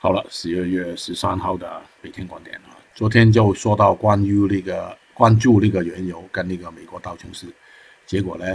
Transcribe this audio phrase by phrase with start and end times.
[0.00, 7.52] 好了，十二月十三号的每天观点啊，昨天就说到关于那个关注那个原油跟那个美国道琼斯，
[8.06, 8.46] 结果呢，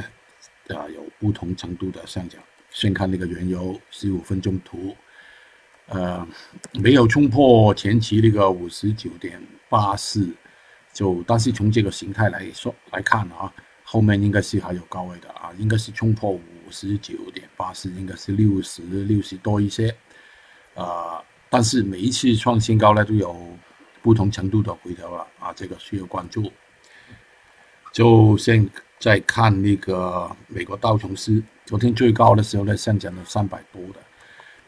[0.69, 2.41] 啊有不同程度的上涨。
[2.69, 4.95] 先看那个原油十五分钟图，
[5.87, 6.25] 呃，
[6.75, 9.37] 没有冲破前期那个五十九点
[9.67, 10.33] 八四，
[10.93, 13.53] 就但是从这个形态来说来看啊，
[13.83, 16.41] 后面应该是还有高位的啊，应该是冲破五
[16.71, 19.93] 十九点八四，应该是六十六十多一些，
[20.73, 21.21] 啊。
[21.53, 23.37] 但是每一次创新高呢，都有
[24.01, 26.51] 不同程度的回调了啊，这个需要关注。
[27.91, 28.67] 就现
[28.97, 33.99] 在看那个美国道琼斯，昨天最高的时候呢，上涨了三百多的，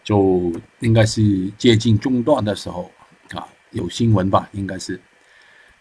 [0.03, 2.91] 就应该是接近中段的时候
[3.31, 5.02] 啊，有新闻吧，应该是。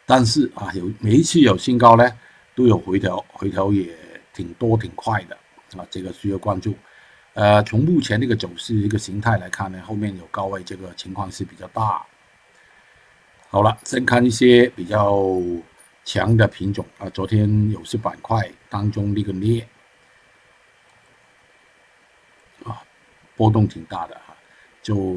[0.06, 2.10] 但是啊，有每一次有新高呢，
[2.54, 3.94] 都有回调，回调也
[4.32, 5.36] 挺多挺快的
[5.78, 6.74] 啊，这个需要关注。
[7.34, 12.04] 呃，从目前这个走势一个形态来看呢，后面有高位，这个情况是比较大。
[13.48, 15.36] 好了，先看一些比较
[16.04, 19.66] 强的品种啊，昨天有些板块当中那个镍
[22.64, 22.82] 啊，
[23.36, 24.36] 波动挺大的哈，
[24.80, 25.16] 就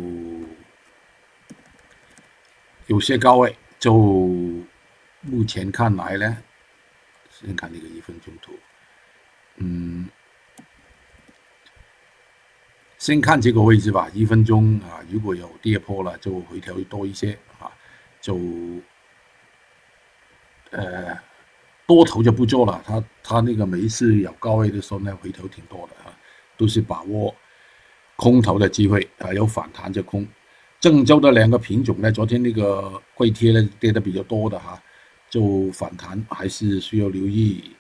[2.87, 3.93] 有些高位，就
[5.21, 6.37] 目前看来呢，
[7.29, 8.53] 先看那个一分钟图，
[13.08, 17.72] 先看这个位置吧，一分钟啊，如果有跌破了，就回调多一些啊，
[18.19, 18.38] 就
[20.72, 21.17] 呃
[21.86, 22.83] 多头就不做了。
[22.86, 26.11] 他他那个每一次有高位的时候呢，回头挺多的啊，
[26.58, 27.33] 都是把握
[28.17, 30.27] 空头的机会啊，有反弹就空。
[30.81, 34.77] 郑州的两个品种呢，昨天那个硅贴呢跌的比较多的哈，
[35.30, 37.71] 就反弹还是需要留意。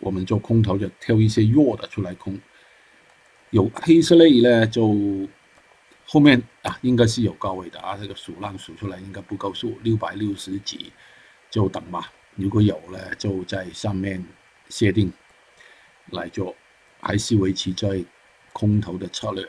[0.00, 2.36] 我们做空头就挑一些弱的出来空。
[3.54, 4.82] 有黑色类呢，就
[6.04, 7.96] 后面啊，应该是有高位的啊。
[7.96, 10.92] 这个数浪数出来应该不够数，六百六十几，
[11.48, 12.10] 就等吧。
[12.34, 14.20] 如果有呢，就在上面
[14.70, 15.12] 设定
[16.10, 16.52] 来做，
[17.00, 18.04] 还是维持在
[18.52, 19.48] 空头的策略。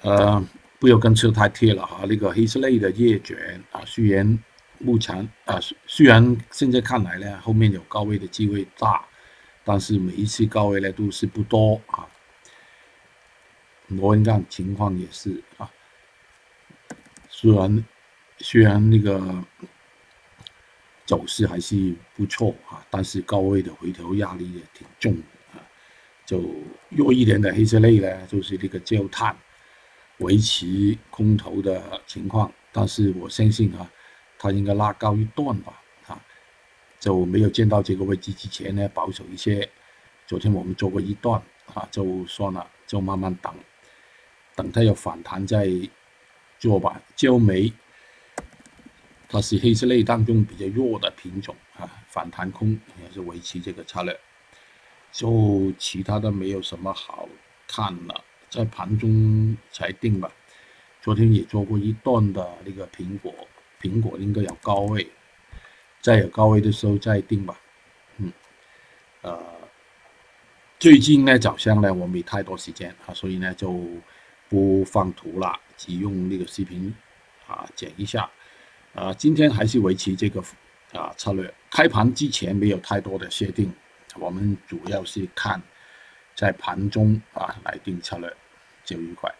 [0.00, 0.42] 呃，
[0.78, 2.06] 不要跟车太贴了哈。
[2.08, 4.38] 那个黑色类的叶卷啊，虽然
[4.78, 9.04] 目前啊，虽然现在看来呢，后面有高位的机会大，
[9.62, 12.08] 但是每一次高位呢都是不多啊。
[13.88, 15.70] 螺纹钢情况也是啊，
[17.28, 17.84] 虽然
[18.38, 19.44] 虽然那个
[21.04, 25.12] 走势还是不错啊，但是高位的回调压力也挺重
[25.52, 25.60] 啊。
[26.24, 26.42] 就
[26.88, 29.36] 弱一点的黑色类呢，就是那个焦炭
[30.18, 33.90] 维持空头的情况，但是我相信啊，
[34.38, 36.18] 它应该拉高一段吧啊，
[36.98, 39.68] 就没有见到这个位置之前呢，保守一些。
[40.26, 41.38] 昨天我们做过一段
[41.74, 43.54] 啊，就算了，就慢慢等。
[44.56, 45.68] 等它有反弹再
[46.58, 47.00] 做吧。
[47.16, 47.72] 焦煤
[49.28, 54.16] 它是黑色类当中比较弱的品种啊，反弹空也是维持这个策略。
[55.10, 57.28] 就其他的没有什么好
[57.66, 60.30] 看了，在盘中才定吧。
[61.02, 63.34] 昨天也做过一段的那个苹果，
[63.80, 65.06] 苹果应该有高位，
[66.00, 67.60] 再有高位的时候再定吧。
[68.18, 68.32] 嗯，
[69.22, 69.42] 呃，
[70.78, 73.84] 最近呢早上呢我没太多时间啊，所以呢就。
[74.48, 76.94] 不放图了，只用那个视频
[77.46, 78.30] 啊剪一下，
[78.94, 80.42] 啊，今天还是维持这个
[80.92, 81.52] 啊策略。
[81.70, 83.72] 开盘之前没有太多的设定，
[84.16, 85.60] 我们主要是看
[86.34, 88.32] 在盘中啊来定策略，
[88.84, 89.34] 就愉快。